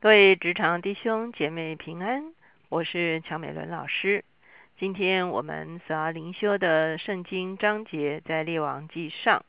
[0.00, 2.32] 各位职场弟兄姐妹平安，
[2.68, 4.24] 我是乔美伦老师。
[4.78, 9.44] 今天我们所要灵修的圣经章节在列王记上，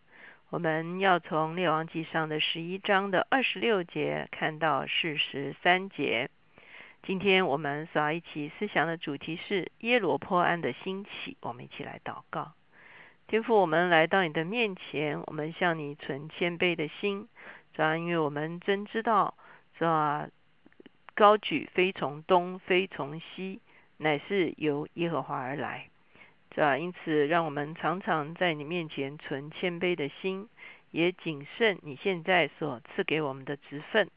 [0.49, 6.31] 我们要从列王记上的十一章的二十六节看到四十三节。
[7.03, 12.53] 今天我们所要一起思想的主题是耶罗坡安的兴起，我们一起来祷告。
[13.27, 17.29] 天父，我们来到你的面前，我们向你存谦卑的心，
[17.75, 19.35] 主要因为我们真知道，
[19.77, 20.27] 是吧？
[21.19, 23.59] 高举非从东，非从西，
[23.97, 25.89] 乃是由耶和华而来，
[26.55, 26.77] 是吧？
[26.77, 30.47] 因此，让我们常常在你面前存谦卑的心，
[30.91, 34.09] 也谨慎你现在所赐给我们的职分，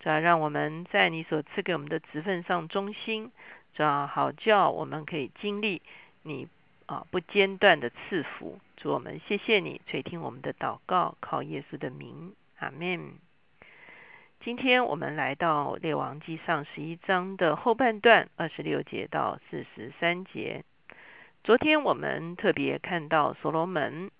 [0.00, 3.30] 主要让我们在你所赐给我们的职分上忠心，
[3.74, 5.80] 主要好叫我们可以经历
[6.24, 6.48] 你。
[6.86, 13.27] 啊，不间断的赐福，主我们谢谢你垂听我们的祷告，靠耶稣的名，阿门。
[14.40, 20.64] 今天我们来到列王记上十一章的后半段，二十六节到四十三节。
[21.42, 24.12] 昨天我们特别看到所罗门，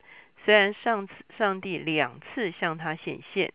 [0.45, 3.53] 虽然上次上帝两次向他显现，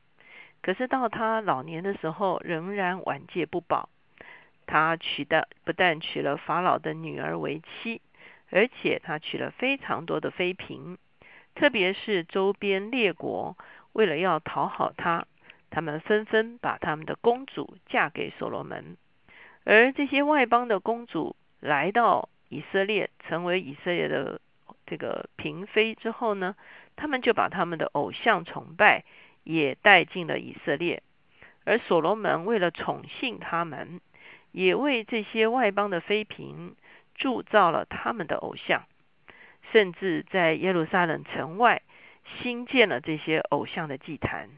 [0.62, 3.90] 可是到他老年的时候，仍然晚节不保。
[4.66, 8.02] 他娶的不但娶了法老的女儿为妻。
[8.50, 10.98] 而且他娶了非常多的妃嫔，
[11.56, 13.58] 特别是周边列国，
[13.94, 15.26] 为了要讨好他，
[15.74, 18.96] 他们纷纷把他们的公主嫁给所罗门。
[19.66, 24.40] 而这些外邦的公主来到以色列，成为以色列的
[24.86, 26.56] 这个嫔妃之后呢，
[26.96, 29.04] 他们就把他们的偶像崇拜
[29.44, 31.02] 也带进了以色列。
[31.66, 34.00] 而所罗门为了宠幸他们，
[34.52, 36.76] 也为这些外邦的妃嫔。
[37.16, 38.86] 铸造了他们的偶像，
[39.72, 41.84] 甚至在耶路撒冷城外
[42.26, 44.50] 新建了这些偶像的祭坛。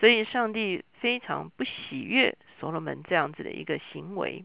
[0.00, 4.44] 所以，上帝非常不喜悦所罗门这样子的一个行为。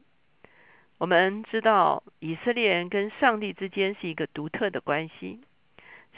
[0.97, 5.41] 我们知道，以色列人跟上帝之间是一个独特的关系。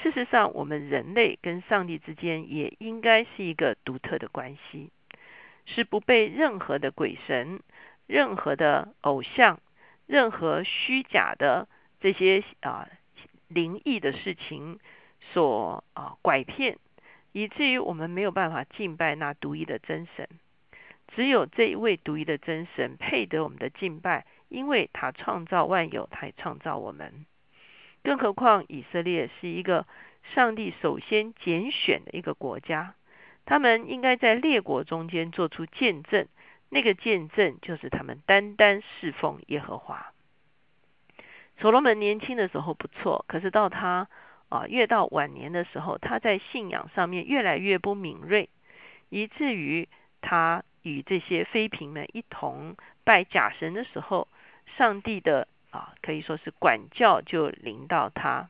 [0.02, 4.90] 事实上，我们人类跟上帝之间也应该是一个独特的关系，
[5.66, 7.62] 是不被任何的鬼神、
[8.08, 9.60] 任何的偶像。
[10.08, 11.68] 任何虚假的
[12.00, 12.88] 这些啊
[13.48, 14.78] 灵异的事情
[15.34, 16.78] 所啊拐骗，
[17.36, 20.26] 以至于我们没有办法敬拜那独一的真神。
[21.14, 27.26] 只有这一位独一的真神配得我们的敬拜，因为他创造万有，他也创造我们。
[28.04, 29.86] 更何况以色列是一个
[30.34, 32.96] 上帝首先拣选的一个国家，
[33.46, 36.30] 他们应该在列国中间做出见证。
[36.70, 40.14] 那个见证就是他们单单侍奉耶和华。
[41.60, 44.08] 所罗门年轻的时候不错，可是到他
[44.56, 48.50] 啊越到晚年的时候，他在信仰上面越来越不敏锐，
[49.10, 49.88] 以至于
[50.22, 54.28] 他与这些妃嫔们一同拜假神的时候，
[54.78, 58.50] 上帝的啊可以说是管教就临到他。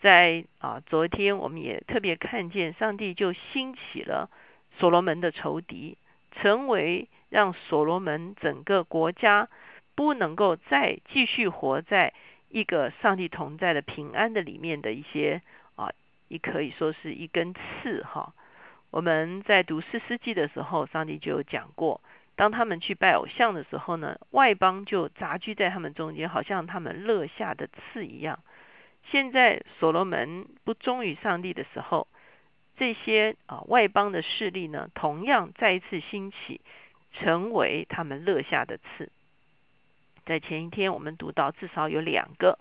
[0.00, 4.30] 在啊昨天我们也特别看见，上帝就兴起了
[4.78, 5.98] 所罗门的仇敌，
[6.32, 7.08] 成为。
[7.30, 9.50] 让所罗门整个国家
[9.94, 12.14] 不能够再继续活在
[12.50, 15.42] 一个上帝同在的平安的里面的一些
[15.76, 15.90] 啊，
[16.28, 18.32] 也可以说是一根刺哈。
[18.90, 22.00] 我们在读四世纪的时候，上帝就有讲过，
[22.36, 28.38] 当他们去拜偶像的时候呢，外邦就杂居在他们中间，好像他们勒下的刺一样。
[29.10, 32.08] 现在所罗门不忠于上帝的时候，
[32.76, 36.60] 这些啊外邦的势力呢，同样再一次兴起。
[37.10, 39.10] 成为他们乐下的刺。
[40.28, 42.58] 在前一天，我们读到至少有两个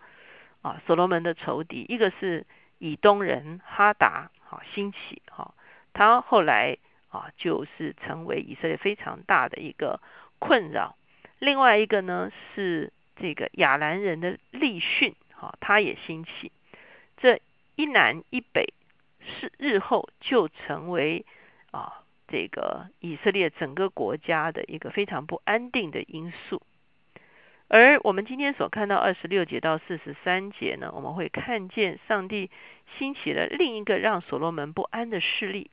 [0.61, 2.45] 啊，所罗门的仇敌，一个是
[2.79, 5.53] 以东人哈达，好兴起，哈，
[5.91, 6.77] 他后来
[7.09, 9.99] 啊，就是成为以色列非常大的一个
[10.39, 10.95] 困扰。
[11.39, 16.53] 另外一个呢，是这个亚兰人的利逊，哈，他也兴起。
[17.17, 17.41] 这
[17.75, 18.73] 一南一北，
[19.19, 21.25] 是日后就成为
[21.71, 22.03] 啊。
[22.29, 26.61] 这个以色列整个国家的一个非常不安定的因素，
[27.69, 32.49] 而我们今天所看到二十六节到四十三节呢，我们会看见上帝
[32.97, 35.69] 兴起了另一个让所罗门不安的势力，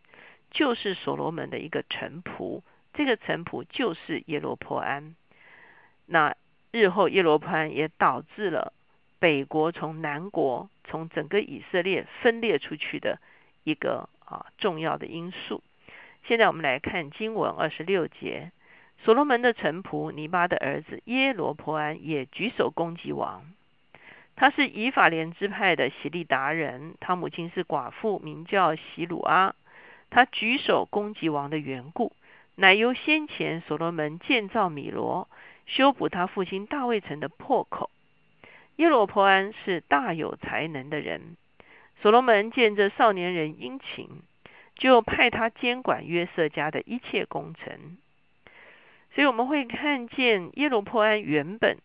[0.51, 2.63] 就是所罗门的一个臣仆，
[2.95, 5.15] 这个臣仆就是耶罗坡安。
[6.07, 6.35] 那
[6.73, 8.73] 日后耶罗坡安也导致了
[9.21, 13.21] 北国从南国从整个以色列分裂出去的
[13.63, 15.63] 一个啊重要的因素。
[16.27, 18.51] 现在我们来看经文二十六节，
[19.05, 23.45] 所罗门的臣仆尼巴的儿子耶罗坡安也举手攻击王。
[24.35, 29.55] 他是以法莲支派的洗利达人，他母亲是寡妇，名叫洗鲁阿。
[30.09, 32.13] 他举手攻击王的缘故，
[32.55, 35.29] 乃由先前所罗门建造米罗，
[35.67, 37.91] 修补他父亲大卫城的破口。
[38.77, 41.37] 耶罗波安是大有才能的人，
[42.01, 44.09] 所罗门见这少年人殷勤，
[44.77, 47.99] 就派他监管约瑟家的一切工程。
[49.15, 51.79] 所以我们会看见耶罗波安原本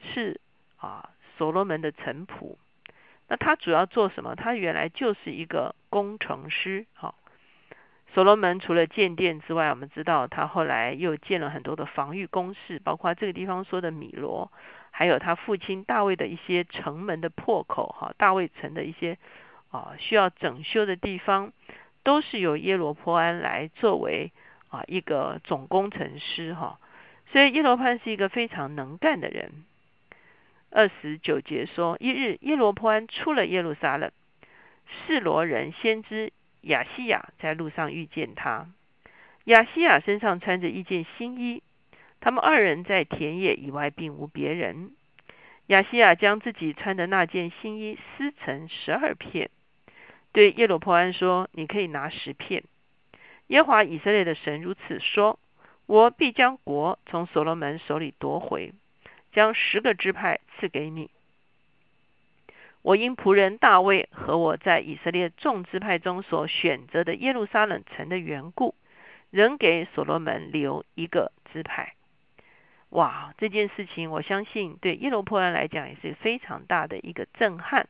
[0.00, 0.40] 是
[0.76, 2.56] 啊所罗门的臣仆。
[3.28, 4.34] 那他主要做什么？
[4.34, 6.86] 他原来就是一个工程师。
[6.92, 7.14] 好，
[8.12, 14.52] 所罗门除了建殿之外，我们知道他后来又建了很多的防御工事，包括这个地方说的米罗，
[14.90, 17.94] 还有他父亲大卫的一些城门的破口。
[17.98, 19.16] 哈，大卫城的一些
[19.70, 21.52] 啊需要整修的地方，
[22.02, 24.30] 都是由耶罗波安来作为
[24.72, 26.54] 啊一个总工程师。
[26.54, 26.80] 哈，
[27.30, 29.52] 所以耶罗潘是一个非常能干的人。
[30.70, 34.10] 二十九节说：一日，耶罗波安出了耶路撒冷，
[35.06, 36.32] 示罗人先知
[36.62, 38.66] 亚西亚在路上遇见他。
[39.44, 41.62] 亚西亚身上穿着一件新衣，
[42.20, 44.92] 他们二人在田野以外并无别人。
[45.66, 49.50] 亚西亚将自己穿的那件新衣撕成十二片，
[50.32, 52.64] 对耶罗波安说：“你可以拿十片。”
[53.52, 55.38] 耶华以色列的神如此说
[55.84, 58.72] ：“我必将国从所罗门手里夺回。”
[59.30, 61.10] 将十个支派赐给你。
[62.80, 68.74] 我因仆人大卫和我在以色列众支派中所选择的耶路撒冷城的缘故，
[69.30, 71.92] 仍给所罗门留一个支派。
[72.88, 77.86] 哇，这件事情我相信对耶罗波安来讲也是非常大的一个震撼。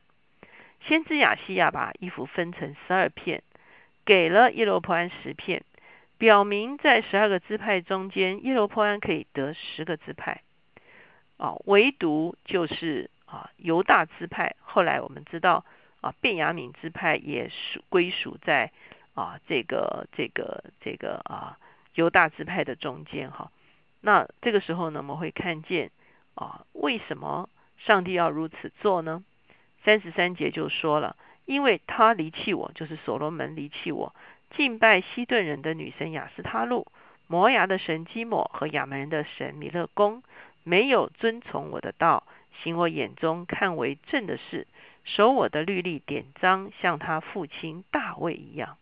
[0.80, 3.44] 先知亚西亚把衣服分成十二片，
[4.04, 5.64] 给了耶罗波安十片，
[6.18, 10.42] 表明在十二个支派中间，耶罗波安可以得十个支派。
[11.36, 15.64] 啊，唯独就是啊犹大支派，后来我们知道
[16.00, 18.70] 啊，便雅悯支派也属归属在
[19.14, 21.58] 啊这个这个这个啊
[21.94, 23.50] 犹大支派的中间哈。
[24.00, 25.90] 那这个时候呢，我们会看见
[26.34, 27.48] 啊，为什么
[27.78, 29.24] 上帝要如此做呢？
[29.84, 34.14] 三十三节就说了，因为他离弃我，就是所罗门离弃我，
[34.56, 36.86] 敬拜西顿人的女神雅斯他路，
[37.26, 40.22] 摩崖的神基摩和亚门人的神米勒公。
[40.64, 42.22] 没有遵从我的道，
[42.62, 44.68] 行我眼中看为正的事，
[45.02, 48.76] 守我的律例典章，像他父亲大卫一样。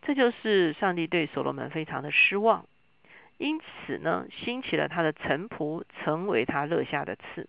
[0.00, 2.64] 这就是上帝对所罗门非常的失望，
[3.36, 7.46] 因此呢，兴起了他的臣仆，成为他乐下的刺。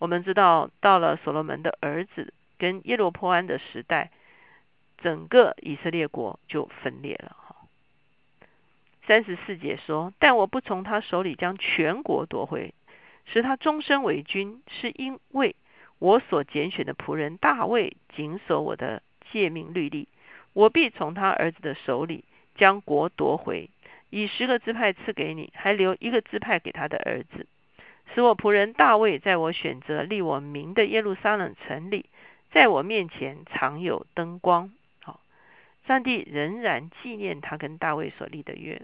[0.00, 4.10] 我们知道，到了所罗门的儿子跟耶罗波安的时代，
[4.98, 7.36] 整个以色列国就分裂了。
[9.06, 12.74] 三十四节说：“但我不从他手里将全国夺回，
[13.24, 15.56] 使他终身为君，是因为
[15.98, 20.08] 我所拣选的仆人大卫谨守我的诫命律例。
[20.52, 23.70] 我必从他儿子的手里将国夺回，
[24.10, 27.46] 以十个支派赐给你，还留一个支派给他的儿子，
[28.14, 32.06] 使我仆人大卫在我选择立我名的耶路撒冷城里，
[32.50, 34.72] 在我面前常有灯光。
[35.02, 35.20] 好，
[35.86, 38.82] 上帝仍然纪念他跟大卫所立的约。”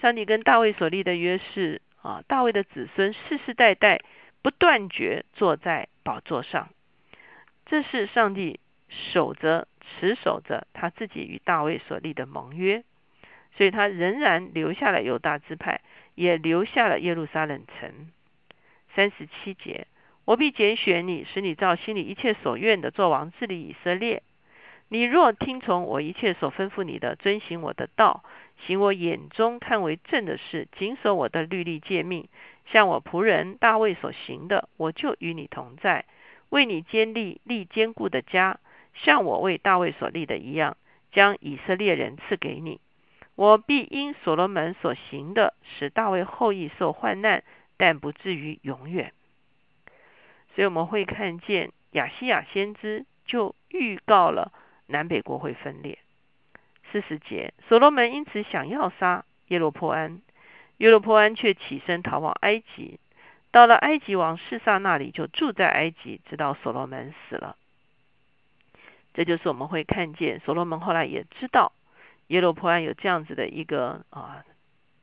[0.00, 4.02] 上帝跟大卫所立的约是啊，大卫的子孙世世代代
[4.42, 6.68] 不断绝坐在宝座上，
[7.64, 12.84] 这是上帝守着持守着他自己与大卫所立的盟约，
[13.56, 15.80] 所以他仍然留下了犹大支派，
[16.16, 18.10] 也留下了耶路撒冷城。
[18.94, 19.86] 三十七节，
[20.24, 24.22] 我必拣选你，使你照心里一切所愿的做王治理以色列。
[24.88, 28.24] 你若听从我一切所吩咐你的，遵行我的道。
[28.66, 32.28] 行我眼中看为正的事，谨守我的律例诫命，
[32.66, 36.04] 像我仆人大卫所行的，我就与你同在，
[36.50, 38.60] 为你建立立坚固的家，
[38.94, 40.76] 像我为大卫所立的一样，
[41.12, 42.80] 将以色列人赐给你。
[43.34, 47.42] 我必因所罗门所行的，使大卫后裔受患难，
[47.76, 49.12] 但不至于永远。
[50.54, 54.52] 所以我们会看见亚西亚先知就预告了
[54.86, 55.98] 南北国会分裂。
[56.92, 60.20] 四十节，所罗门因此想要杀耶罗波安，
[60.76, 63.00] 耶罗波安却起身逃往埃及，
[63.50, 67.56] 到了埃及王示撒那里，就住在埃及，直到所罗门死了。
[69.12, 71.72] 这就是我们会看见，所罗门后来也知道
[72.28, 74.44] 耶罗波安有这样子的一个啊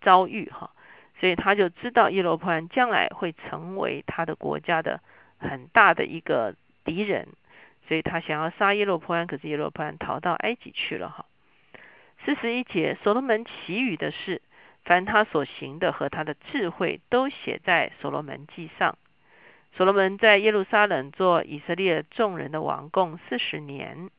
[0.01, 0.71] 遭遇哈，
[1.19, 5.01] 所以他就知道耶罗波安将来会成为他的国家的
[5.41, 6.55] 很大的一个
[6.85, 7.27] 敌人，
[7.87, 11.25] 所以他想要杀耶罗波安，可是耶罗波安逃到埃及去了哈。
[12.23, 14.41] 四十一节，所罗门其余的事，
[14.85, 18.97] 凡他所行的和他的智慧，都写在所罗门记上。
[19.73, 24.09] 所罗门在耶路撒冷做以色列众人的王，共四十年。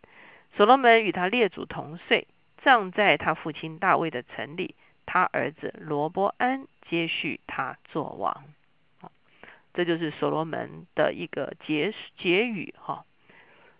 [0.56, 2.26] 所罗门与他列祖同岁，
[2.62, 4.74] 葬在他父亲大卫的城里。
[5.04, 8.44] 他儿子罗伯安接续他做王。
[9.74, 13.04] 这就是所罗门的一个结结语哈。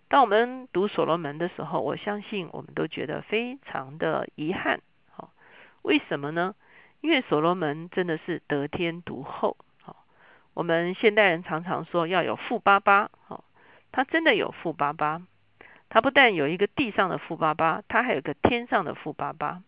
[0.09, 4.81] 当我们读所罗门的时候，我相信我们都觉得非常的遗憾。
[5.11, 5.31] 好，
[5.81, 6.53] 为什么呢？
[7.01, 9.57] 因为所罗门真的是得天独厚。
[9.81, 10.05] 好，
[10.53, 13.09] 我们现代人常常说要有富爸爸。
[13.25, 13.43] 好，
[13.91, 15.21] 他真的有富爸爸。
[15.89, 19.61] 他不但有一个地上的富爸爸，他还有个天上的富爸爸。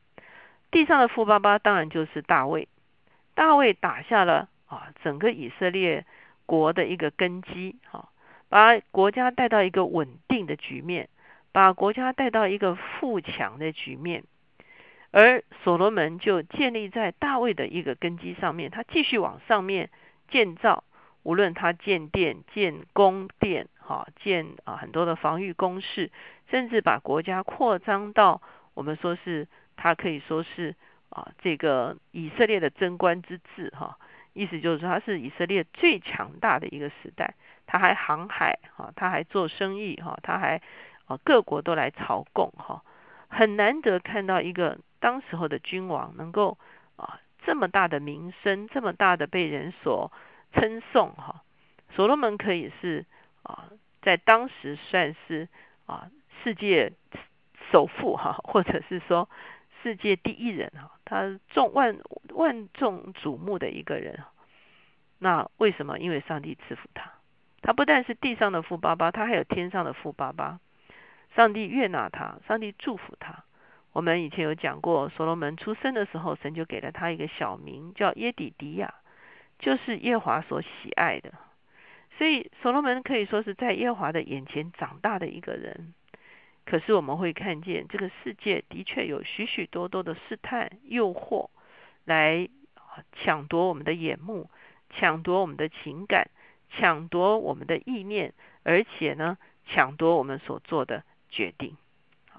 [0.72, 2.68] 地上的富爸爸当然就是大卫。
[3.34, 6.06] 大卫打下了啊整个以色列。
[6.48, 8.10] 国的一个根基，哈，
[8.50, 11.10] 把国家带到一个稳定的局面，
[11.52, 14.26] 把国家带到一个富强的局面。
[15.10, 19.90] 而所罗门就建立在大卫的一个根基上面，他继续往上面
[20.28, 20.84] 建造，
[21.24, 26.12] 无论他建殿、建宫殿，哈，建啊很多的防御工事，
[26.52, 28.40] 甚至把国家扩张到
[28.76, 30.76] 我们说是他可以说是
[31.10, 33.98] 啊这个以色列的贞观之治，哈。
[34.36, 37.34] 意思就是说，他是以色列最强大的一个时代。
[37.66, 40.62] 他还航海，哈，他还做生意，哈，他还
[41.08, 42.84] 啊，各国都来朝贡，哈，
[43.30, 46.58] 很难得看到一个当时候的君王能够
[46.98, 50.12] 啊这么大的名声，这么大的被人所
[50.54, 51.42] 称颂，哈。
[51.96, 53.06] 所罗门可以是
[53.44, 53.70] 啊，
[54.02, 55.48] 在当时算是
[55.86, 56.12] 啊
[56.44, 56.92] 世界
[57.72, 59.30] 首富，哈，或者是说。
[59.86, 62.00] 世界第一人哈，他众万
[62.34, 64.24] 万众瞩目的一个人。
[65.20, 66.00] 那为什么？
[66.00, 67.12] 因为上帝赐福他，
[67.62, 70.60] 他不但是地上的富爸爸，他还有天上的富爸爸。
[71.36, 73.44] 上帝悦纳他，上帝祝福他。
[73.94, 78.92] 我们以前有讲过，所罗门出生的时候，神就给了他一个小名，叫耶底迪亚，
[79.60, 81.32] 就是耶华所喜爱的。
[82.18, 85.94] 所以所罗门可以说是在耶华的眼前长大的一个人。
[86.66, 91.50] 可是我们会看见，这个世界的确有许许多多的试探、诱惑，
[92.06, 92.50] 来
[93.14, 94.50] 抢夺我们的眼目，
[94.90, 96.32] 抢夺我们的情感，
[96.72, 101.78] 抢夺我们的意念，而且呢，抢夺我们所做的决定。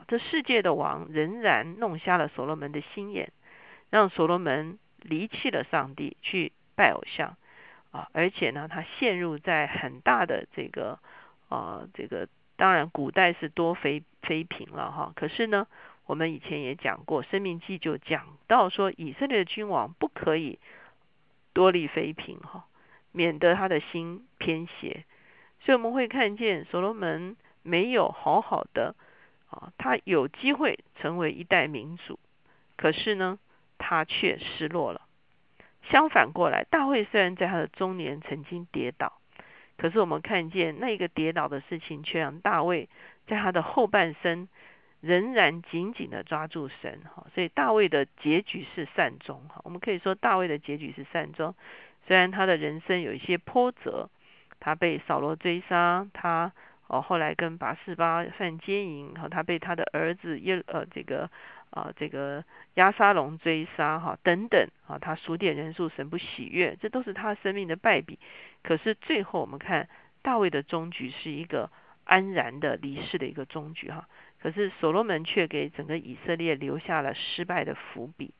[0.09, 3.33] 这世界的王仍然弄瞎了所罗门的心眼，
[3.90, 7.37] 让所罗门离弃了上帝，去拜偶像
[7.92, 8.09] 啊！
[8.12, 10.99] 而且呢，他陷入在很大的这个
[11.49, 12.28] 啊，这个。
[12.56, 15.12] 当然，古代是多妃妃嫔了哈。
[15.14, 15.66] 可是呢，
[16.06, 20.58] 我们以前也讲过，《生命记》就讲到说，以色列的君王不可以
[21.52, 22.64] 多立妃嫔哈，
[23.12, 25.04] 免得他的心偏邪。
[25.60, 28.94] 所以我们会看见，所罗门没有好好的
[29.50, 32.18] 啊，他有机会成为一代民主，
[32.76, 33.38] 可是呢，
[33.76, 35.02] 他却失落了。
[35.90, 39.12] 相反过来，大卫虽然在他的中年曾经跌倒。
[39.76, 42.88] 可是我们看见那个跌倒的事情，却让大卫
[43.26, 44.49] 在他的后半生
[45.00, 49.61] 仍然紧紧的抓住神哈，所以大卫的结局是善终哈。
[49.64, 51.54] 我们可以说大卫的结局是善终，
[52.06, 54.09] 虽然他的人生有一些波折，
[54.59, 56.52] 他被扫罗追杀，他
[56.87, 61.30] 哦后来跟拔示巴犯奸淫，和他被他的儿子耶呃这个。
[61.70, 62.44] 啊，这个
[62.75, 68.18] 压沙龙追杀哈等等啊，他数点人数神不喜悦，这都是他生命的败笔。
[68.62, 69.88] 可是最后我们看
[70.23, 71.70] 大卫的终局是一个
[72.04, 74.08] 安然的离世的一个终局哈。
[74.40, 78.32] 可是所罗门却给整个以色列留下了失败的伏笔。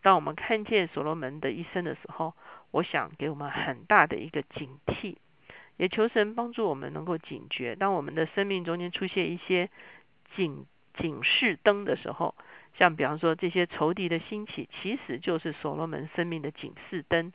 [0.00, 2.34] 当我们看见所罗门的一生的时候，
[2.70, 5.16] 我想给我们很大的一个警惕，
[5.76, 7.76] 也求神帮助我们能够警觉。
[7.76, 9.68] 当我们的生命中间出现一些
[10.34, 10.66] 警
[10.98, 12.34] 警示灯的时候，
[12.78, 17.32] 像比方说这些仇敌的兴起，其实就是所罗门生命的警示灯。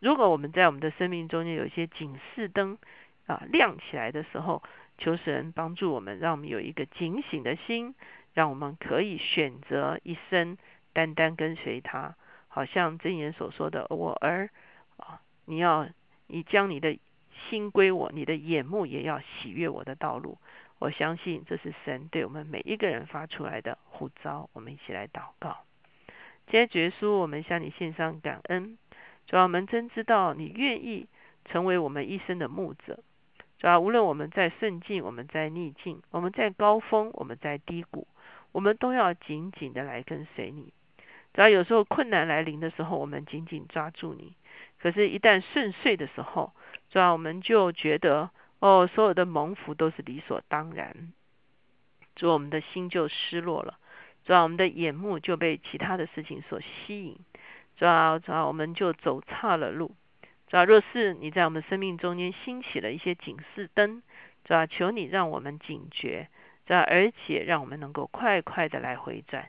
[0.00, 2.78] 如果我们在我们的生命中间有一些警示灯
[3.26, 4.62] 啊亮起来的时候，
[4.98, 7.94] 求神帮助我们，让我们有一个警醒的心，
[8.34, 10.58] 让我们可以选择一生
[10.92, 12.16] 单单跟随他。
[12.48, 14.50] 好像箴言所说的：“我儿
[14.96, 15.88] 啊，你要
[16.26, 16.98] 你将你的
[17.48, 20.36] 心归我，你的眼目也要喜悦我的道路。”
[20.80, 25.58] 我相信这是神对我们每一个人发出来的呼召，我们一起来祷告。
[26.46, 28.78] 今天结束，我们向你献上感恩。
[29.26, 31.06] 主要我们真知道你愿意
[31.44, 32.98] 成为我们一生的牧者。
[33.58, 38.08] 主要无论我们在顺境，我们在逆境，我们在高峰，我们在低谷，
[38.50, 40.72] 我们都要紧紧的来跟随你。
[41.34, 44.32] 主要有时候困难来临的时候，我们紧紧抓住你；
[44.80, 46.54] 可是，一旦顺遂的时候，
[46.88, 48.30] 主要我们就觉得。
[48.60, 51.12] 哦，所有的蒙福都是理所当然，
[52.14, 53.78] 主，我们的心就失落了，
[54.24, 57.18] 主要我们的眼目就被其他的事情所吸引，
[57.76, 59.96] 主要主要我们就走差了路，
[60.46, 64.02] 主要若是你在我们生命中间兴起了一些警示灯，
[64.44, 66.28] 主要求你让我们警觉，
[66.66, 69.48] 主要而且让我们能够快快的来回转，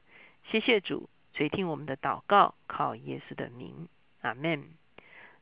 [0.50, 3.90] 谢谢主，垂听我们的祷告，靠耶稣的名，
[4.22, 4.64] 阿门。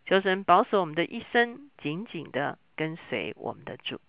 [0.06, 4.00] 求神保守我们的一生，紧紧的跟随我们的主。